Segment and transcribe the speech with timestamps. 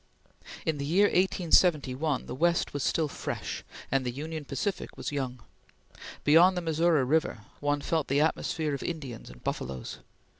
[0.65, 5.43] In the year 1871, the West was still fresh, and the Union Pacific was young.
[6.23, 9.99] Beyond the Missouri River, one felt the atmosphere of Indians and buffaloes.